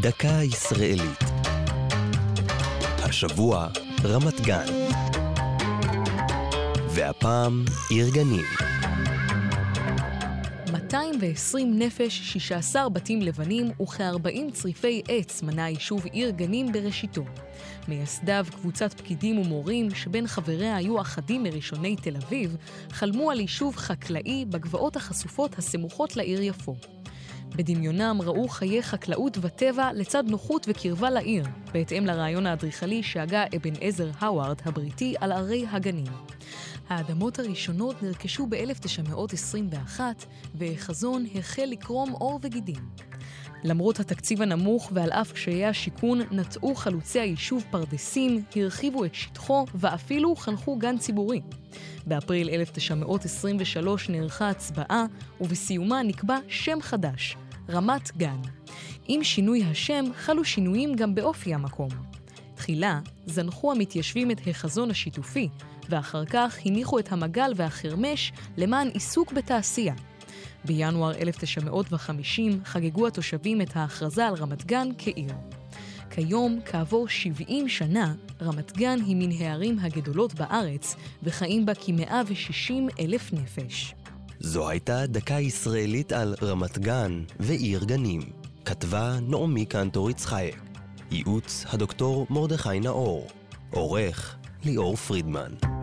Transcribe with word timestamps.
דקה 0.00 0.38
ישראלית. 0.42 1.18
השבוע 3.02 3.68
רמת 4.04 4.40
גן. 4.40 4.66
והפעם 6.88 7.64
עיר 7.90 8.10
גנים. 8.10 8.44
220 10.72 11.78
נפש, 11.78 12.32
16 12.32 12.88
בתים 12.88 13.22
לבנים 13.22 13.70
וכ-40 13.82 14.52
צריפי 14.52 15.02
עץ 15.08 15.42
מנה 15.42 15.64
היישוב 15.64 16.06
עיר 16.06 16.30
גנים 16.30 16.72
בראשיתו. 16.72 17.24
מייסדיו, 17.88 18.46
קבוצת 18.50 18.94
פקידים 19.00 19.38
ומורים, 19.38 19.90
שבין 19.90 20.26
חבריה 20.26 20.76
היו 20.76 21.00
אחדים 21.00 21.42
מראשוני 21.42 21.96
תל 21.96 22.16
אביב, 22.16 22.56
חלמו 22.90 23.30
על 23.30 23.40
יישוב 23.40 23.76
חקלאי 23.76 24.44
בגבעות 24.48 24.96
החשופות 24.96 25.58
הסמוכות 25.58 26.16
לעיר 26.16 26.42
יפו. 26.42 26.76
בדמיונם 27.56 28.18
ראו 28.24 28.48
חיי 28.48 28.82
חקלאות 28.82 29.38
וטבע 29.40 29.92
לצד 29.92 30.24
נוחות 30.26 30.66
וקרבה 30.68 31.10
לעיר, 31.10 31.44
בהתאם 31.72 32.06
לרעיון 32.06 32.46
האדריכלי 32.46 33.02
שהגה 33.02 33.44
אבן 33.56 33.72
עזר 33.80 34.10
האווארד 34.18 34.56
הבריטי 34.64 35.14
על 35.20 35.32
ערי 35.32 35.66
הגנים. 35.70 36.12
האדמות 36.88 37.38
הראשונות 37.38 38.02
נרכשו 38.02 38.46
ב-1921, 38.46 40.00
והחזון 40.54 41.24
החל 41.34 41.64
לקרום 41.64 42.10
עור 42.10 42.40
וגידים. 42.42 42.88
למרות 43.64 44.00
התקציב 44.00 44.42
הנמוך 44.42 44.90
ועל 44.94 45.10
אף 45.10 45.32
קשיי 45.32 45.66
השיכון, 45.66 46.20
נטעו 46.30 46.74
חלוצי 46.74 47.20
היישוב 47.20 47.64
פרדסים, 47.70 48.42
הרחיבו 48.56 49.04
את 49.04 49.14
שטחו 49.14 49.66
ואפילו 49.74 50.36
חנכו 50.36 50.76
גן 50.76 50.98
ציבורי. 50.98 51.40
באפריל 52.06 52.48
1923 52.48 54.08
נערכה 54.08 54.50
הצבעה, 54.50 55.04
ובסיומה 55.40 56.02
נקבע 56.02 56.38
שם 56.48 56.78
חדש, 56.80 57.36
רמת 57.70 58.16
גן. 58.16 58.40
עם 59.08 59.24
שינוי 59.24 59.64
השם 59.64 60.04
חלו 60.14 60.44
שינויים 60.44 60.94
גם 60.94 61.14
באופי 61.14 61.54
המקום. 61.54 61.88
תחילה 62.54 63.00
זנחו 63.26 63.72
המתיישבים 63.72 64.30
את 64.30 64.40
החזון 64.46 64.90
השיתופי, 64.90 65.48
ואחר 65.88 66.24
כך 66.24 66.58
הניחו 66.64 66.98
את 66.98 67.12
המגל 67.12 67.52
והחרמש 67.56 68.32
למען 68.56 68.88
עיסוק 68.88 69.32
בתעשייה. 69.32 69.94
בינואר 70.64 71.12
1950 71.14 72.60
חגגו 72.64 73.06
התושבים 73.06 73.60
את 73.60 73.76
ההכרזה 73.76 74.26
על 74.26 74.34
רמת 74.34 74.64
גן 74.64 74.88
כעיר. 74.98 75.32
כיום, 76.10 76.60
כעבור 76.64 77.08
70 77.08 77.68
שנה, 77.68 78.14
רמת 78.42 78.76
גן 78.76 78.98
היא 79.06 79.16
מן 79.16 79.32
הערים 79.42 79.78
הגדולות 79.78 80.34
בארץ, 80.34 80.96
וחיים 81.22 81.66
בה 81.66 81.74
כ-160 81.74 82.72
אלף 83.00 83.32
נפש. 83.32 83.94
זו 84.40 84.68
הייתה 84.68 85.06
דקה 85.06 85.34
ישראלית 85.34 86.12
על 86.12 86.34
רמת 86.42 86.78
גן 86.78 87.24
ועיר 87.40 87.84
גנים. 87.84 88.22
כתבה 88.64 89.18
נעמי 89.22 89.64
קנטור 89.64 90.10
יצחייק. 90.10 90.56
ייעוץ 91.10 91.64
הדוקטור 91.68 92.26
מרדכי 92.30 92.80
נאור. 92.80 93.28
עורך 93.70 94.36
ליאור 94.64 94.96
פרידמן. 94.96 95.73